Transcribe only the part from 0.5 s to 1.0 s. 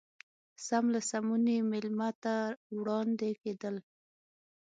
سم